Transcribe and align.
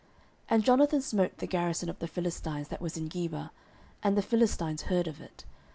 09:013:003 0.01 0.09
And 0.49 0.63
Jonathan 0.63 1.01
smote 1.03 1.37
the 1.37 1.45
garrison 1.45 1.87
of 1.87 1.99
the 1.99 2.07
Philistines 2.07 2.69
that 2.69 2.81
was 2.81 2.97
in 2.97 3.07
Geba, 3.07 3.51
and 4.01 4.17
the 4.17 4.23
Philistines 4.23 4.81
heard 4.89 5.05
of 5.07 5.21
it. 5.21 5.45